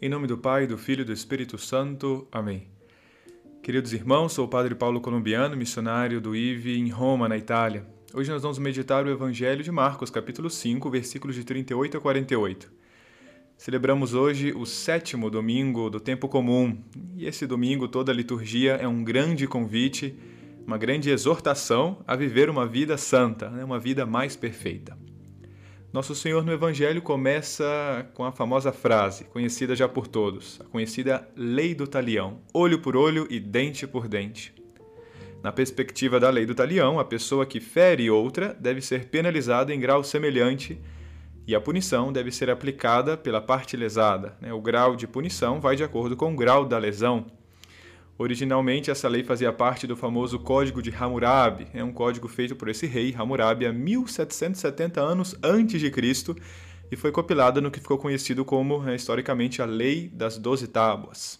Em 0.00 0.08
nome 0.08 0.28
do 0.28 0.38
Pai, 0.38 0.64
do 0.64 0.78
Filho 0.78 1.02
e 1.02 1.04
do 1.04 1.12
Espírito 1.12 1.58
Santo. 1.58 2.28
Amém. 2.30 2.68
Queridos 3.60 3.92
irmãos, 3.92 4.32
sou 4.32 4.44
o 4.44 4.48
Padre 4.48 4.76
Paulo 4.76 5.00
Colombiano, 5.00 5.56
missionário 5.56 6.20
do 6.20 6.36
IVE 6.36 6.78
em 6.78 6.88
Roma, 6.88 7.28
na 7.28 7.36
Itália. 7.36 7.84
Hoje 8.14 8.30
nós 8.30 8.40
vamos 8.40 8.60
meditar 8.60 9.04
o 9.04 9.10
Evangelho 9.10 9.60
de 9.60 9.72
Marcos, 9.72 10.08
capítulo 10.08 10.48
5, 10.48 10.88
versículos 10.88 11.34
de 11.34 11.42
38 11.42 11.96
a 11.96 12.00
48. 12.00 12.70
Celebramos 13.56 14.14
hoje 14.14 14.52
o 14.52 14.64
sétimo 14.64 15.28
domingo 15.28 15.90
do 15.90 15.98
tempo 15.98 16.28
comum, 16.28 16.78
e 17.16 17.26
esse 17.26 17.44
domingo 17.44 17.88
toda 17.88 18.12
a 18.12 18.14
liturgia 18.14 18.74
é 18.74 18.86
um 18.86 19.02
grande 19.02 19.48
convite, 19.48 20.16
uma 20.64 20.78
grande 20.78 21.10
exortação 21.10 22.04
a 22.06 22.14
viver 22.14 22.48
uma 22.48 22.68
vida 22.68 22.96
santa, 22.96 23.50
né, 23.50 23.64
uma 23.64 23.80
vida 23.80 24.06
mais 24.06 24.36
perfeita. 24.36 24.96
Nosso 25.90 26.14
Senhor 26.14 26.44
no 26.44 26.52
Evangelho 26.52 27.00
começa 27.00 28.06
com 28.12 28.22
a 28.22 28.30
famosa 28.30 28.70
frase, 28.70 29.24
conhecida 29.24 29.74
já 29.74 29.88
por 29.88 30.06
todos, 30.06 30.60
a 30.60 30.64
conhecida 30.64 31.26
lei 31.34 31.74
do 31.74 31.86
talião: 31.86 32.42
olho 32.52 32.78
por 32.78 32.94
olho 32.94 33.26
e 33.30 33.40
dente 33.40 33.86
por 33.86 34.06
dente. 34.06 34.54
Na 35.42 35.50
perspectiva 35.50 36.20
da 36.20 36.28
lei 36.28 36.44
do 36.44 36.54
talião, 36.54 36.98
a 36.98 37.04
pessoa 37.06 37.46
que 37.46 37.58
fere 37.58 38.10
outra 38.10 38.54
deve 38.60 38.82
ser 38.82 39.06
penalizada 39.06 39.72
em 39.72 39.80
grau 39.80 40.04
semelhante 40.04 40.78
e 41.46 41.54
a 41.54 41.60
punição 41.60 42.12
deve 42.12 42.30
ser 42.30 42.50
aplicada 42.50 43.16
pela 43.16 43.40
parte 43.40 43.74
lesada. 43.74 44.36
Né? 44.42 44.52
O 44.52 44.60
grau 44.60 44.94
de 44.94 45.06
punição 45.06 45.58
vai 45.58 45.74
de 45.74 45.84
acordo 45.84 46.14
com 46.14 46.34
o 46.34 46.36
grau 46.36 46.66
da 46.66 46.76
lesão. 46.76 47.24
Originalmente, 48.18 48.90
essa 48.90 49.08
lei 49.08 49.22
fazia 49.22 49.52
parte 49.52 49.86
do 49.86 49.96
famoso 49.96 50.40
Código 50.40 50.82
de 50.82 50.90
Hammurabi, 50.90 51.68
é 51.72 51.84
um 51.84 51.92
código 51.92 52.26
feito 52.26 52.56
por 52.56 52.68
esse 52.68 52.84
rei 52.84 53.14
Hammurabi 53.16 53.64
há 53.64 53.72
1770 53.72 55.00
anos 55.00 55.36
antes 55.40 55.80
de 55.80 55.88
Cristo 55.88 56.36
e 56.90 56.96
foi 56.96 57.12
compilada 57.12 57.60
no 57.60 57.70
que 57.70 57.78
ficou 57.78 57.96
conhecido 57.96 58.44
como, 58.44 58.82
né, 58.82 58.96
historicamente, 58.96 59.62
a 59.62 59.64
Lei 59.64 60.08
das 60.08 60.36
Doze 60.36 60.66
Tábuas. 60.66 61.38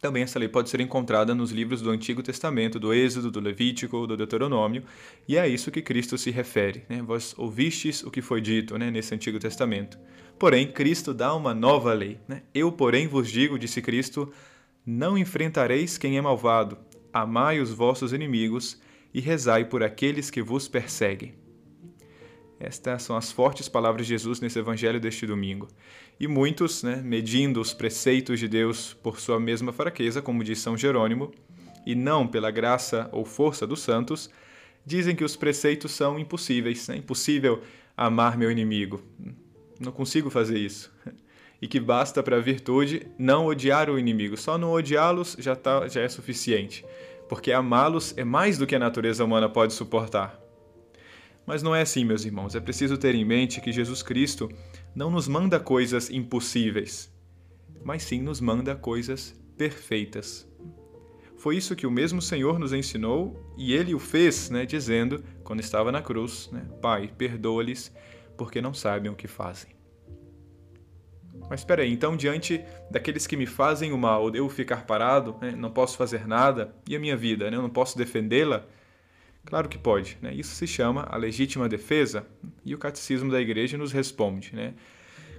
Também 0.00 0.22
essa 0.22 0.38
lei 0.38 0.48
pode 0.48 0.70
ser 0.70 0.80
encontrada 0.80 1.34
nos 1.34 1.50
livros 1.50 1.82
do 1.82 1.90
Antigo 1.90 2.22
Testamento, 2.22 2.78
do 2.78 2.94
Êxodo, 2.94 3.32
do 3.32 3.40
Levítico, 3.40 4.06
do 4.06 4.16
Deuteronômio, 4.16 4.84
e 5.26 5.36
é 5.36 5.40
a 5.40 5.48
isso 5.48 5.72
que 5.72 5.82
Cristo 5.82 6.16
se 6.16 6.30
refere. 6.30 6.84
Né? 6.88 7.02
Vós 7.02 7.34
ouvistes 7.36 8.04
o 8.04 8.10
que 8.10 8.22
foi 8.22 8.40
dito 8.40 8.78
né, 8.78 8.88
nesse 8.92 9.12
Antigo 9.12 9.40
Testamento. 9.40 9.98
Porém, 10.38 10.70
Cristo 10.70 11.12
dá 11.12 11.34
uma 11.34 11.52
nova 11.52 11.92
lei. 11.92 12.20
Né? 12.28 12.42
Eu, 12.54 12.70
porém, 12.70 13.08
vos 13.08 13.28
digo, 13.28 13.58
disse 13.58 13.82
Cristo, 13.82 14.32
não 14.90 15.18
enfrentareis 15.18 15.98
quem 15.98 16.16
é 16.16 16.20
malvado, 16.22 16.78
amai 17.12 17.60
os 17.60 17.70
vossos 17.70 18.14
inimigos 18.14 18.80
e 19.12 19.20
rezai 19.20 19.66
por 19.66 19.82
aqueles 19.82 20.30
que 20.30 20.40
vos 20.40 20.66
perseguem. 20.66 21.34
Estas 22.58 23.02
são 23.02 23.14
as 23.14 23.30
fortes 23.30 23.68
palavras 23.68 24.06
de 24.06 24.14
Jesus 24.14 24.40
nesse 24.40 24.58
evangelho 24.58 24.98
deste 24.98 25.26
domingo. 25.26 25.68
E 26.18 26.26
muitos, 26.26 26.82
né, 26.82 27.02
medindo 27.04 27.60
os 27.60 27.74
preceitos 27.74 28.40
de 28.40 28.48
Deus 28.48 28.94
por 28.94 29.20
sua 29.20 29.38
mesma 29.38 29.74
fraqueza, 29.74 30.22
como 30.22 30.42
diz 30.42 30.58
São 30.58 30.74
Jerônimo, 30.74 31.32
e 31.84 31.94
não 31.94 32.26
pela 32.26 32.50
graça 32.50 33.10
ou 33.12 33.26
força 33.26 33.66
dos 33.66 33.80
santos, 33.80 34.30
dizem 34.86 35.14
que 35.14 35.22
os 35.22 35.36
preceitos 35.36 35.92
são 35.92 36.18
impossíveis. 36.18 36.88
É 36.88 36.96
impossível 36.96 37.60
amar 37.94 38.38
meu 38.38 38.50
inimigo. 38.50 39.02
Não 39.78 39.92
consigo 39.92 40.30
fazer 40.30 40.58
isso 40.58 40.90
e 41.60 41.66
que 41.66 41.80
basta 41.80 42.22
para 42.22 42.36
a 42.36 42.40
virtude 42.40 43.06
não 43.18 43.46
odiar 43.46 43.90
o 43.90 43.98
inimigo. 43.98 44.36
Só 44.36 44.56
não 44.56 44.72
odiá-los 44.72 45.36
já, 45.38 45.56
tá, 45.56 45.88
já 45.88 46.00
é 46.00 46.08
suficiente, 46.08 46.84
porque 47.28 47.52
amá-los 47.52 48.14
é 48.16 48.24
mais 48.24 48.58
do 48.58 48.66
que 48.66 48.76
a 48.76 48.78
natureza 48.78 49.24
humana 49.24 49.48
pode 49.48 49.72
suportar. 49.72 50.40
Mas 51.46 51.62
não 51.62 51.74
é 51.74 51.80
assim, 51.80 52.04
meus 52.04 52.24
irmãos. 52.24 52.54
É 52.54 52.60
preciso 52.60 52.98
ter 52.98 53.14
em 53.14 53.24
mente 53.24 53.60
que 53.60 53.72
Jesus 53.72 54.02
Cristo 54.02 54.50
não 54.94 55.10
nos 55.10 55.26
manda 55.26 55.58
coisas 55.58 56.10
impossíveis, 56.10 57.10
mas 57.82 58.02
sim 58.02 58.20
nos 58.20 58.40
manda 58.40 58.76
coisas 58.76 59.34
perfeitas. 59.56 60.46
Foi 61.38 61.56
isso 61.56 61.76
que 61.76 61.86
o 61.86 61.90
mesmo 61.90 62.20
Senhor 62.20 62.58
nos 62.58 62.72
ensinou 62.72 63.54
e 63.56 63.72
ele 63.72 63.94
o 63.94 63.98
fez, 63.98 64.50
né, 64.50 64.66
dizendo, 64.66 65.24
quando 65.44 65.60
estava 65.60 65.90
na 65.90 66.02
cruz: 66.02 66.50
né, 66.52 66.66
Pai, 66.82 67.10
perdoa-lhes, 67.16 67.94
porque 68.36 68.60
não 68.60 68.74
sabem 68.74 69.10
o 69.10 69.14
que 69.14 69.28
fazem. 69.28 69.77
Mas 71.48 71.60
espera 71.60 71.82
aí, 71.82 71.92
então 71.92 72.16
diante 72.16 72.62
daqueles 72.90 73.26
que 73.26 73.36
me 73.36 73.46
fazem 73.46 73.92
o 73.92 73.98
mal, 73.98 74.24
eu 74.24 74.30
devo 74.30 74.48
ficar 74.48 74.84
parado, 74.86 75.36
né? 75.40 75.52
não 75.52 75.70
posso 75.70 75.96
fazer 75.96 76.26
nada, 76.26 76.74
e 76.88 76.94
a 76.94 77.00
minha 77.00 77.16
vida, 77.16 77.50
né? 77.50 77.56
eu 77.56 77.62
não 77.62 77.70
posso 77.70 77.96
defendê-la? 77.96 78.64
Claro 79.44 79.68
que 79.68 79.78
pode. 79.78 80.18
Né? 80.20 80.34
Isso 80.34 80.54
se 80.54 80.66
chama 80.66 81.06
a 81.08 81.16
legítima 81.16 81.68
defesa, 81.68 82.26
e 82.64 82.74
o 82.74 82.78
catecismo 82.78 83.30
da 83.30 83.40
igreja 83.40 83.78
nos 83.78 83.92
responde. 83.92 84.54
Né? 84.54 84.74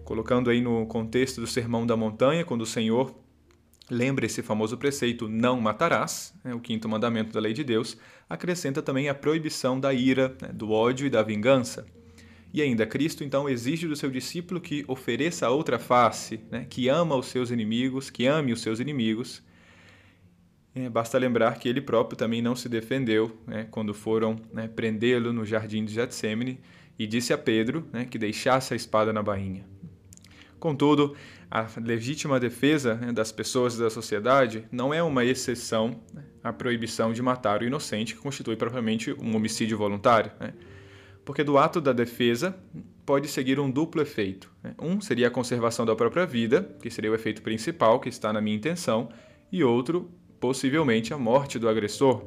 Colocando 0.04 0.50
aí 0.50 0.62
no 0.62 0.86
contexto 0.88 1.40
do 1.40 1.48
Sermão 1.48 1.86
da 1.86 1.96
Montanha, 1.96 2.44
quando 2.44 2.62
o 2.62 2.66
Senhor 2.66 3.14
lembra 3.90 4.26
esse 4.26 4.42
famoso 4.42 4.78
preceito 4.78 5.28
não 5.28 5.62
matarás, 5.62 6.34
né? 6.44 6.56
o 6.56 6.60
quinto 6.60 6.90
mandamento 6.90 7.32
da 7.32 7.40
lei 7.40 7.54
de 7.54 7.64
Deus, 7.64 7.98
acrescenta 8.28 8.82
também 8.82 9.10
a 9.10 9.16
proibição 9.16 9.80
da 9.80 9.94
ira, 9.94 10.36
né? 10.42 10.50
do 10.52 10.72
ódio 10.72 11.06
e 11.06 11.10
da 11.10 11.22
vingança. 11.22 11.86
E 12.52 12.62
ainda, 12.62 12.86
Cristo 12.86 13.24
então 13.24 13.48
exige 13.48 13.88
do 13.88 13.96
seu 13.96 14.10
discípulo 14.10 14.60
que 14.60 14.84
ofereça 14.88 15.46
a 15.46 15.50
outra 15.52 15.78
face, 15.78 16.40
né? 16.50 16.66
que 16.68 16.90
ama 16.90 17.16
os 17.16 17.28
seus 17.28 17.52
inimigos, 17.52 18.10
que 18.10 18.26
ame 18.26 18.52
os 18.52 18.62
seus 18.62 18.80
inimigos. 18.80 19.44
É, 20.74 20.90
basta 20.90 21.18
lembrar 21.18 21.58
que 21.60 21.70
ele 21.70 21.82
próprio 21.82 22.18
também 22.18 22.42
não 22.42 22.56
se 22.56 22.68
defendeu 22.68 23.38
né? 23.46 23.68
quando 23.70 23.94
foram 23.94 24.40
né, 24.52 24.68
prendê-lo 24.68 25.32
no 25.32 25.46
jardim 25.46 25.86
de 25.86 25.94
Getsemane 25.94 26.60
e 26.98 27.06
disse 27.06 27.32
a 27.32 27.38
Pedro 27.38 27.88
né, 27.94 28.06
que 28.06 28.18
deixasse 28.18 28.74
a 28.74 28.76
espada 28.76 29.14
na 29.14 29.22
bainha. 29.22 29.66
Contudo, 30.60 31.16
a 31.50 31.68
legítima 31.82 32.40
defesa 32.40 32.96
né, 32.96 33.14
das 33.14 33.32
pessoas 33.32 33.76
e 33.76 33.80
da 33.80 33.90
sociedade 33.90 34.66
não 34.72 34.94
é 34.94 35.02
uma 35.02 35.24
exceção 35.24 36.02
né, 36.14 36.24
à 36.44 36.52
proibição 36.52 37.14
de 37.14 37.22
matar 37.22 37.62
o 37.62 37.66
inocente, 37.66 38.16
que 38.16 38.22
constitui 38.22 38.56
propriamente 38.56 39.14
um 39.14 39.36
homicídio 39.36 39.78
voluntário. 39.78 40.32
Né? 41.30 41.34
porque 41.40 41.44
do 41.44 41.60
ato 41.60 41.80
da 41.80 41.94
defesa 41.94 42.56
pode 43.06 43.28
seguir 43.28 43.60
um 43.60 43.70
duplo 43.70 44.02
efeito. 44.02 44.52
Né? 44.64 44.74
Um 44.82 45.00
seria 45.00 45.28
a 45.28 45.32
conservação 45.32 45.86
da 45.86 45.96
própria 45.96 46.26
vida, 46.26 46.68
que 46.82 46.90
seria 46.90 47.12
o 47.12 47.14
efeito 47.14 47.44
principal 47.44 48.00
que 48.00 48.10
está 48.10 48.34
na 48.34 48.42
minha 48.42 48.56
intenção, 48.56 49.10
e 49.52 49.64
outro, 49.64 50.10
possivelmente, 50.40 51.14
a 51.14 51.20
morte 51.20 51.60
do 51.60 51.70
agressor. 51.70 52.24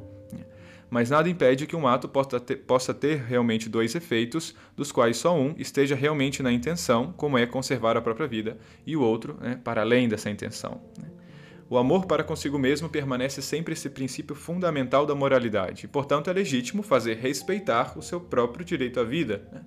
Mas 0.89 1.09
nada 1.09 1.27
impede 1.27 1.67
que 1.67 1.75
um 1.75 1.85
ato 1.85 2.07
possa 2.07 2.93
ter, 2.93 3.25
realmente 3.27 3.67
dois 3.67 3.93
efeitos, 3.93 4.55
dos 4.73 4.89
quais 4.89 5.17
só 5.17 5.37
um 5.37 5.53
esteja 5.57 5.95
realmente 5.95 6.41
na 6.41 6.51
intenção, 6.51 7.13
como 7.17 7.37
é 7.37 7.45
conservar 7.45 7.97
a 7.97 8.01
própria 8.01 8.27
vida, 8.27 8.57
e 8.85 8.95
o 8.95 9.01
outro 9.01 9.37
né, 9.41 9.59
para 9.63 9.81
além 9.81 10.07
dessa 10.07 10.29
intenção. 10.29 10.79
O 11.69 11.77
amor 11.77 12.05
para 12.05 12.23
consigo 12.23 12.59
mesmo 12.59 12.89
permanece 12.89 13.41
sempre 13.41 13.73
esse 13.73 13.89
princípio 13.89 14.35
fundamental 14.35 15.05
da 15.05 15.15
moralidade, 15.15 15.85
e, 15.85 15.87
portanto, 15.87 16.29
é 16.29 16.33
legítimo 16.33 16.83
fazer 16.83 17.17
respeitar 17.17 17.97
o 17.97 18.01
seu 18.01 18.19
próprio 18.19 18.65
direito 18.65 18.99
à 18.99 19.03
vida. 19.03 19.47
Né? 19.51 19.61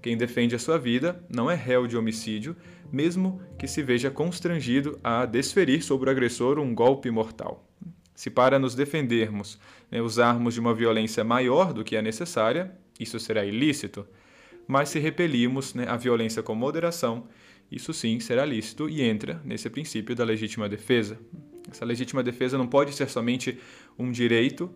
Quem 0.00 0.16
defende 0.16 0.54
a 0.54 0.58
sua 0.58 0.78
vida 0.78 1.24
não 1.28 1.50
é 1.50 1.54
réu 1.54 1.86
de 1.86 1.96
homicídio, 1.96 2.56
mesmo 2.90 3.40
que 3.58 3.68
se 3.68 3.82
veja 3.82 4.10
constrangido 4.10 4.98
a 5.02 5.24
desferir 5.26 5.82
sobre 5.82 6.08
o 6.08 6.12
agressor 6.12 6.58
um 6.58 6.74
golpe 6.74 7.10
mortal. 7.10 7.64
Se 8.14 8.28
para 8.28 8.58
nos 8.58 8.74
defendermos 8.74 9.58
né, 9.90 10.00
usarmos 10.02 10.54
de 10.54 10.60
uma 10.60 10.74
violência 10.74 11.24
maior 11.24 11.72
do 11.72 11.84
que 11.84 11.96
é 11.96 12.02
necessária, 12.02 12.72
isso 12.98 13.18
será 13.18 13.44
ilícito. 13.44 14.06
Mas 14.66 14.90
se 14.90 14.98
repelimos 14.98 15.74
né, 15.74 15.86
a 15.88 15.96
violência 15.96 16.42
com 16.42 16.54
moderação, 16.54 17.26
isso 17.72 17.92
sim 17.92 18.20
será 18.20 18.44
lícito 18.44 18.88
e 18.88 19.02
entra 19.02 19.40
nesse 19.44 19.68
princípio 19.70 20.14
da 20.14 20.24
legítima 20.24 20.68
defesa. 20.68 21.18
Essa 21.70 21.84
legítima 21.84 22.22
defesa 22.22 22.58
não 22.58 22.66
pode 22.66 22.92
ser 22.94 23.08
somente 23.08 23.58
um 23.98 24.10
direito, 24.10 24.70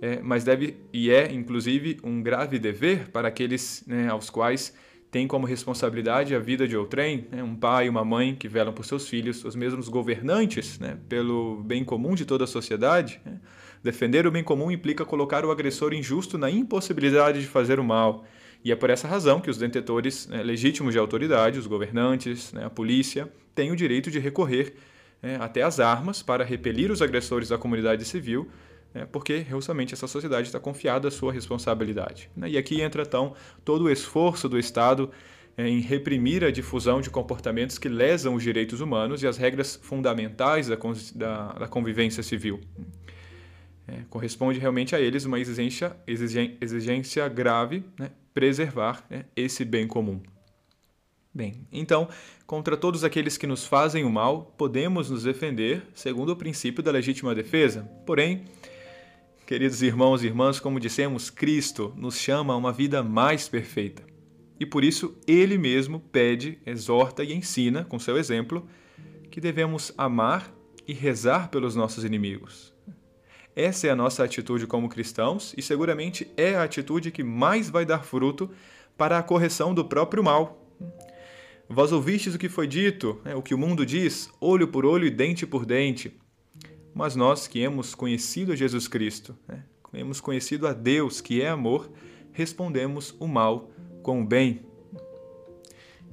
é, 0.00 0.20
mas 0.22 0.44
deve 0.44 0.76
e 0.92 1.10
é, 1.10 1.32
inclusive, 1.32 1.98
um 2.04 2.22
grave 2.22 2.58
dever 2.58 3.08
para 3.10 3.28
aqueles 3.28 3.82
né, 3.86 4.08
aos 4.08 4.30
quais 4.30 4.72
tem 5.10 5.26
como 5.26 5.46
responsabilidade 5.46 6.34
a 6.34 6.38
vida 6.38 6.68
de 6.68 6.76
outrem, 6.76 7.26
né, 7.32 7.42
um 7.42 7.56
pai 7.56 7.88
uma 7.88 8.04
mãe 8.04 8.34
que 8.34 8.46
velam 8.46 8.72
por 8.72 8.84
seus 8.84 9.08
filhos, 9.08 9.44
os 9.44 9.56
mesmos 9.56 9.88
governantes 9.88 10.78
né, 10.78 10.98
pelo 11.08 11.62
bem 11.62 11.82
comum 11.82 12.14
de 12.14 12.24
toda 12.24 12.44
a 12.44 12.46
sociedade. 12.46 13.20
Né. 13.24 13.40
Defender 13.82 14.26
o 14.26 14.30
bem 14.30 14.44
comum 14.44 14.70
implica 14.70 15.04
colocar 15.04 15.44
o 15.44 15.50
agressor 15.50 15.94
injusto 15.94 16.36
na 16.36 16.50
impossibilidade 16.50 17.40
de 17.40 17.46
fazer 17.46 17.80
o 17.80 17.84
mal 17.84 18.24
e 18.64 18.72
é 18.72 18.76
por 18.76 18.90
essa 18.90 19.06
razão 19.06 19.40
que 19.40 19.50
os 19.50 19.58
detentores 19.58 20.26
né, 20.26 20.42
legítimos 20.42 20.92
de 20.92 20.98
autoridade, 20.98 21.58
os 21.58 21.66
governantes, 21.66 22.52
né, 22.52 22.64
a 22.64 22.70
polícia, 22.70 23.30
têm 23.54 23.70
o 23.70 23.76
direito 23.76 24.10
de 24.10 24.18
recorrer 24.18 24.74
né, 25.22 25.36
até 25.40 25.62
as 25.62 25.80
armas 25.80 26.22
para 26.22 26.44
repelir 26.44 26.90
os 26.90 27.00
agressores 27.00 27.48
da 27.48 27.58
comunidade 27.58 28.04
civil, 28.04 28.48
né, 28.92 29.06
porque 29.10 29.46
justamente 29.48 29.94
essa 29.94 30.06
sociedade 30.06 30.48
está 30.48 30.58
confiada 30.58 31.08
à 31.08 31.10
sua 31.10 31.32
responsabilidade. 31.32 32.30
Né. 32.36 32.50
E 32.50 32.58
aqui 32.58 32.80
entra 32.80 33.02
então 33.02 33.34
todo 33.64 33.84
o 33.84 33.90
esforço 33.90 34.48
do 34.48 34.58
Estado 34.58 35.10
é, 35.56 35.68
em 35.68 35.80
reprimir 35.80 36.44
a 36.44 36.50
difusão 36.50 37.00
de 37.00 37.10
comportamentos 37.10 37.78
que 37.78 37.88
lesam 37.88 38.34
os 38.34 38.42
direitos 38.42 38.80
humanos 38.80 39.22
e 39.22 39.26
as 39.26 39.36
regras 39.36 39.78
fundamentais 39.82 40.68
da, 40.68 40.76
da, 41.14 41.52
da 41.52 41.68
convivência 41.68 42.22
civil. 42.22 42.60
É, 43.88 44.02
corresponde 44.10 44.58
realmente 44.58 44.94
a 44.94 45.00
eles 45.00 45.24
uma 45.24 45.40
exigência, 45.40 45.96
exigência 46.60 47.26
grave, 47.26 47.82
né, 47.98 48.10
preservar 48.34 49.02
né, 49.08 49.24
esse 49.34 49.64
bem 49.64 49.88
comum. 49.88 50.20
Bem, 51.32 51.66
então, 51.72 52.08
contra 52.46 52.76
todos 52.76 53.02
aqueles 53.02 53.38
que 53.38 53.46
nos 53.46 53.64
fazem 53.64 54.04
o 54.04 54.10
mal, 54.10 54.54
podemos 54.58 55.08
nos 55.08 55.22
defender 55.22 55.82
segundo 55.94 56.30
o 56.30 56.36
princípio 56.36 56.82
da 56.82 56.90
legítima 56.90 57.34
defesa. 57.34 57.82
Porém, 58.04 58.44
queridos 59.46 59.82
irmãos 59.82 60.22
e 60.22 60.26
irmãs, 60.26 60.60
como 60.60 60.80
dissemos, 60.80 61.30
Cristo 61.30 61.94
nos 61.96 62.18
chama 62.18 62.52
a 62.52 62.56
uma 62.56 62.72
vida 62.72 63.02
mais 63.02 63.48
perfeita. 63.48 64.02
E 64.60 64.66
por 64.66 64.84
isso 64.84 65.16
ele 65.26 65.56
mesmo 65.56 66.00
pede, 66.00 66.58
exorta 66.66 67.22
e 67.24 67.32
ensina, 67.32 67.84
com 67.84 67.98
seu 67.98 68.18
exemplo, 68.18 68.68
que 69.30 69.40
devemos 69.40 69.92
amar 69.96 70.52
e 70.86 70.92
rezar 70.92 71.50
pelos 71.50 71.76
nossos 71.76 72.04
inimigos. 72.04 72.76
Essa 73.58 73.88
é 73.88 73.90
a 73.90 73.96
nossa 73.96 74.22
atitude 74.22 74.68
como 74.68 74.88
cristãos 74.88 75.52
e 75.56 75.62
seguramente 75.62 76.30
é 76.36 76.54
a 76.54 76.62
atitude 76.62 77.10
que 77.10 77.24
mais 77.24 77.68
vai 77.68 77.84
dar 77.84 78.04
fruto 78.04 78.48
para 78.96 79.18
a 79.18 79.22
correção 79.22 79.74
do 79.74 79.84
próprio 79.84 80.22
mal. 80.22 80.64
Vós 81.68 81.90
ouvistes 81.90 82.36
o 82.36 82.38
que 82.38 82.48
foi 82.48 82.68
dito, 82.68 83.20
né, 83.24 83.34
o 83.34 83.42
que 83.42 83.52
o 83.52 83.58
mundo 83.58 83.84
diz, 83.84 84.30
olho 84.40 84.68
por 84.68 84.86
olho 84.86 85.08
e 85.08 85.10
dente 85.10 85.44
por 85.44 85.66
dente. 85.66 86.16
Mas 86.94 87.16
nós 87.16 87.48
que 87.48 87.58
hemos 87.58 87.96
conhecido 87.96 88.54
Jesus 88.54 88.86
Cristo, 88.86 89.36
né, 89.48 89.64
hemos 89.92 90.20
conhecido 90.20 90.64
a 90.68 90.72
Deus 90.72 91.20
que 91.20 91.42
é 91.42 91.48
amor, 91.48 91.90
respondemos 92.30 93.12
o 93.18 93.26
mal 93.26 93.72
com 94.04 94.22
o 94.22 94.24
bem. 94.24 94.67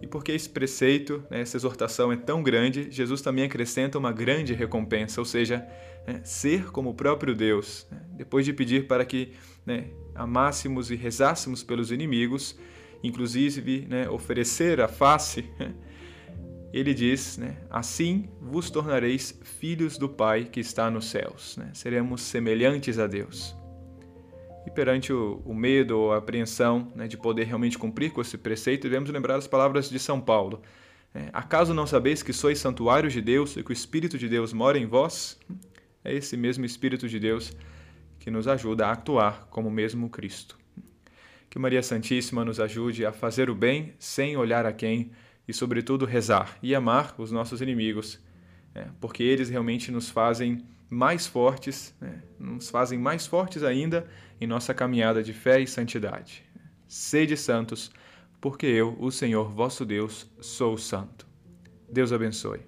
E 0.05 0.07
porque 0.07 0.31
esse 0.31 0.47
preceito, 0.47 1.23
né, 1.31 1.41
essa 1.41 1.57
exortação 1.57 2.11
é 2.11 2.15
tão 2.15 2.43
grande, 2.43 2.91
Jesus 2.91 3.23
também 3.23 3.43
acrescenta 3.43 3.97
uma 3.97 4.11
grande 4.11 4.53
recompensa, 4.53 5.19
ou 5.19 5.25
seja, 5.25 5.67
né, 6.05 6.21
ser 6.23 6.69
como 6.69 6.91
o 6.91 6.93
próprio 6.93 7.33
Deus. 7.33 7.87
Né, 7.89 7.99
depois 8.11 8.45
de 8.45 8.53
pedir 8.53 8.85
para 8.85 9.03
que 9.03 9.33
né, 9.65 9.87
amássemos 10.13 10.91
e 10.91 10.95
rezássemos 10.95 11.63
pelos 11.63 11.91
inimigos, 11.91 12.55
inclusive 13.01 13.87
né, 13.89 14.07
oferecer 14.07 14.79
a 14.79 14.87
face, 14.87 15.43
ele 16.71 16.93
diz: 16.93 17.39
né, 17.39 17.57
Assim 17.67 18.29
vos 18.39 18.69
tornareis 18.69 19.39
filhos 19.59 19.97
do 19.97 20.07
Pai 20.07 20.43
que 20.45 20.59
está 20.59 20.91
nos 20.91 21.05
céus. 21.05 21.57
Né, 21.57 21.71
seremos 21.73 22.21
semelhantes 22.21 22.99
a 22.99 23.07
Deus. 23.07 23.57
Perante 24.75 25.13
o, 25.13 25.41
o 25.45 25.53
medo 25.53 25.97
ou 25.97 26.13
a 26.13 26.17
apreensão 26.17 26.91
né, 26.93 27.07
de 27.07 27.17
poder 27.17 27.45
realmente 27.45 27.77
cumprir 27.77 28.11
com 28.11 28.21
esse 28.21 28.37
preceito, 28.37 28.83
devemos 28.83 29.09
lembrar 29.09 29.37
as 29.37 29.47
palavras 29.47 29.89
de 29.89 29.97
São 29.97 30.19
Paulo. 30.19 30.61
É, 31.13 31.29
Acaso 31.31 31.73
não 31.73 31.87
sabeis 31.87 32.21
que 32.21 32.33
sois 32.33 32.59
santuários 32.59 33.13
de 33.13 33.21
Deus 33.21 33.55
e 33.55 33.63
que 33.63 33.71
o 33.71 33.73
Espírito 33.73 34.17
de 34.17 34.27
Deus 34.27 34.51
mora 34.51 34.77
em 34.77 34.85
vós? 34.85 35.39
É 36.03 36.13
esse 36.13 36.35
mesmo 36.35 36.65
Espírito 36.65 37.07
de 37.07 37.17
Deus 37.17 37.53
que 38.19 38.29
nos 38.29 38.47
ajuda 38.47 38.87
a 38.87 38.91
actuar 38.91 39.47
como 39.49 39.71
mesmo 39.71 40.09
Cristo. 40.09 40.57
Que 41.49 41.57
Maria 41.57 41.81
Santíssima 41.81 42.43
nos 42.43 42.59
ajude 42.59 43.05
a 43.05 43.13
fazer 43.13 43.49
o 43.49 43.55
bem 43.55 43.93
sem 43.97 44.35
olhar 44.35 44.65
a 44.65 44.73
quem 44.73 45.11
e, 45.47 45.53
sobretudo, 45.53 46.05
rezar 46.05 46.57
e 46.61 46.75
amar 46.75 47.15
os 47.17 47.31
nossos 47.31 47.61
inimigos, 47.61 48.19
né? 48.73 48.89
porque 48.99 49.23
eles 49.23 49.49
realmente 49.49 49.89
nos 49.89 50.09
fazem 50.09 50.65
mais 50.89 51.25
fortes, 51.25 51.95
né? 51.99 52.21
nos 52.39 52.69
fazem 52.69 52.99
mais 52.99 53.25
fortes 53.25 53.63
ainda 53.63 54.07
em 54.39 54.47
nossa 54.47 54.73
caminhada 54.73 55.23
de 55.23 55.33
fé 55.33 55.59
e 55.59 55.67
santidade. 55.67 56.43
Sede 56.87 57.35
santos, 57.35 57.91
porque 58.39 58.65
eu, 58.65 58.95
o 58.99 59.11
Senhor 59.11 59.49
vosso 59.49 59.85
Deus, 59.85 60.29
sou 60.39 60.77
santo. 60.77 61.27
Deus 61.89 62.11
abençoe. 62.11 62.61